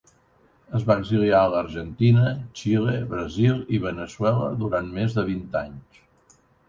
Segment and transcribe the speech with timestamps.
[0.77, 6.01] Es va exiliar a l'Argentina, Xile, Brasil i Veneçuela durant més de vint anys.